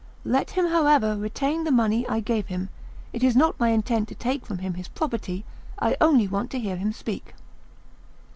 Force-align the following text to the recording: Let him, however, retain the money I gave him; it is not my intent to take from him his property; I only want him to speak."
Let 0.25 0.49
him, 0.49 0.65
however, 0.69 1.15
retain 1.15 1.63
the 1.63 1.69
money 1.69 2.07
I 2.07 2.21
gave 2.21 2.47
him; 2.47 2.69
it 3.13 3.23
is 3.23 3.35
not 3.35 3.59
my 3.59 3.69
intent 3.69 4.07
to 4.07 4.15
take 4.15 4.47
from 4.47 4.57
him 4.57 4.73
his 4.73 4.87
property; 4.87 5.45
I 5.77 5.95
only 6.01 6.27
want 6.27 6.51
him 6.53 6.91
to 6.91 6.97
speak." 6.97 7.35